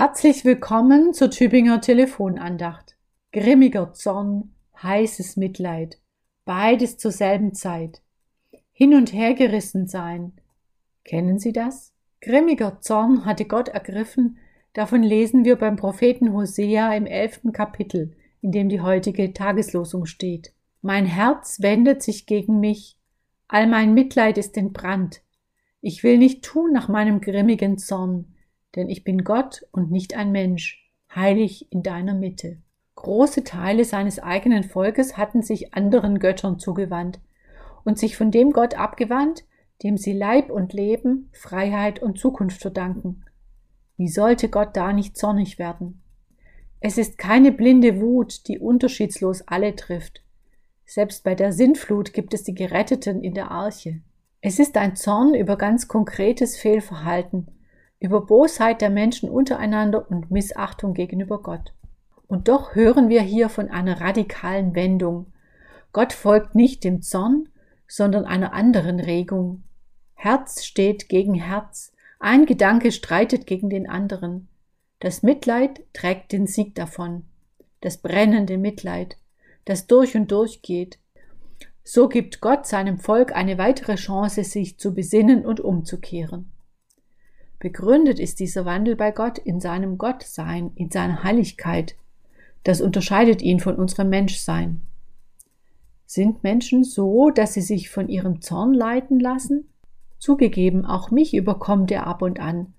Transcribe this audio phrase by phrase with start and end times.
[0.00, 2.96] Herzlich willkommen zur Tübinger Telefonandacht.
[3.32, 5.98] Grimmiger Zorn, heißes Mitleid,
[6.44, 8.00] beides zur selben Zeit.
[8.70, 10.34] Hin und her gerissen sein.
[11.02, 11.94] Kennen Sie das?
[12.20, 14.38] Grimmiger Zorn hatte Gott ergriffen,
[14.72, 20.52] davon lesen wir beim Propheten Hosea im elften Kapitel, in dem die heutige Tageslosung steht.
[20.80, 22.96] Mein Herz wendet sich gegen mich,
[23.48, 25.22] all mein Mitleid ist entbrannt.
[25.80, 28.36] Ich will nicht tun nach meinem grimmigen Zorn,
[28.76, 32.58] denn ich bin Gott und nicht ein Mensch, heilig in deiner Mitte.
[32.94, 37.20] Große Teile seines eigenen Volkes hatten sich anderen Göttern zugewandt
[37.84, 39.44] und sich von dem Gott abgewandt,
[39.82, 43.24] dem sie Leib und Leben, Freiheit und Zukunft verdanken.
[43.96, 46.02] Wie sollte Gott da nicht zornig werden?
[46.80, 50.22] Es ist keine blinde Wut, die unterschiedslos alle trifft.
[50.86, 54.00] Selbst bei der Sintflut gibt es die Geretteten in der Arche.
[54.40, 57.48] Es ist ein Zorn über ganz konkretes Fehlverhalten,
[58.00, 61.72] über Bosheit der Menschen untereinander und Missachtung gegenüber Gott.
[62.26, 65.32] Und doch hören wir hier von einer radikalen Wendung.
[65.92, 67.48] Gott folgt nicht dem Zorn,
[67.88, 69.64] sondern einer anderen Regung.
[70.14, 74.48] Herz steht gegen Herz, ein Gedanke streitet gegen den anderen.
[75.00, 77.24] Das Mitleid trägt den Sieg davon,
[77.80, 79.16] das brennende Mitleid,
[79.64, 80.98] das durch und durch geht.
[81.84, 86.52] So gibt Gott seinem Volk eine weitere Chance, sich zu besinnen und umzukehren.
[87.60, 91.96] Begründet ist dieser Wandel bei Gott in seinem Gottsein, in seiner Heiligkeit.
[92.62, 94.82] Das unterscheidet ihn von unserem Menschsein.
[96.06, 99.68] Sind Menschen so, dass sie sich von ihrem Zorn leiten lassen?
[100.18, 102.74] Zugegeben, auch mich überkommt er ab und an.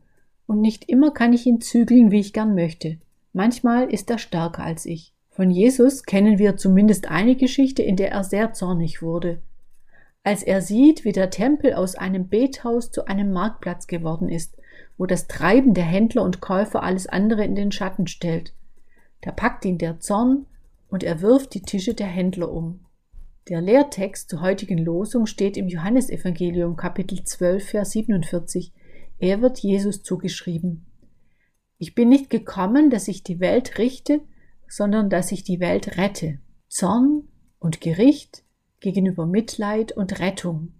[0.47, 2.97] Und nicht immer kann ich ihn zügeln, wie ich gern möchte.
[3.33, 5.13] Manchmal ist er stärker als ich.
[5.29, 9.41] Von Jesus kennen wir zumindest eine Geschichte, in der er sehr zornig wurde.
[10.23, 14.58] Als er sieht, wie der Tempel aus einem Bethaus zu einem Marktplatz geworden ist
[14.99, 18.53] wo das Treiben der Händler und Käufer alles andere in den Schatten stellt.
[19.21, 20.45] Da packt ihn der Zorn
[20.89, 22.81] und er wirft die Tische der Händler um.
[23.47, 28.73] Der Lehrtext zur heutigen Losung steht im Johannesevangelium Kapitel 12, Vers 47.
[29.19, 30.85] Er wird Jesus zugeschrieben.
[31.77, 34.19] Ich bin nicht gekommen, dass ich die Welt richte,
[34.67, 36.39] sondern dass ich die Welt rette.
[36.67, 37.23] Zorn
[37.57, 38.43] und Gericht
[38.81, 40.73] gegenüber Mitleid und Rettung.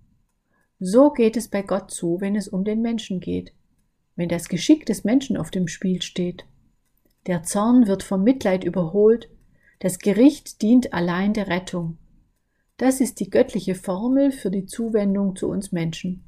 [0.77, 3.53] So geht es bei Gott zu, wenn es um den Menschen geht
[4.19, 6.43] wenn das Geschick des Menschen auf dem Spiel steht.
[7.25, 9.29] Der Zorn wird vom Mitleid überholt,
[9.79, 11.97] das Gericht dient allein der Rettung.
[12.75, 16.25] Das ist die göttliche Formel für die Zuwendung zu uns Menschen.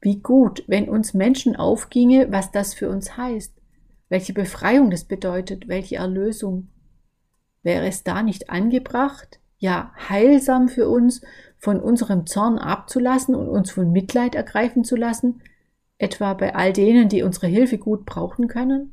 [0.00, 3.60] Wie gut, wenn uns Menschen aufginge, was das für uns heißt,
[4.08, 6.68] welche Befreiung das bedeutet, welche Erlösung.
[7.64, 11.22] Wäre es da nicht angebracht, ja heilsam für uns,
[11.56, 15.42] von unserem Zorn abzulassen und uns von Mitleid ergreifen zu lassen,
[15.98, 18.92] etwa bei all denen, die unsere Hilfe gut brauchen können?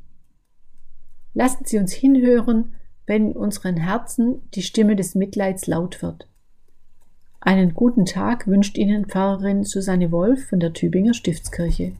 [1.33, 6.27] Lassen Sie uns hinhören, wenn in unseren Herzen die Stimme des Mitleids laut wird.
[7.39, 11.93] Einen guten Tag wünscht Ihnen Pfarrerin Susanne Wolf von der Tübinger Stiftskirche.